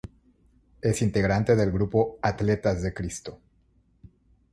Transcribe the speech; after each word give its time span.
Es 0.81 1.03
integrante 1.03 1.55
del 1.55 1.71
grupo 1.71 2.17
Atletas 2.23 2.81
de 2.81 2.91
Cristo. 2.91 3.39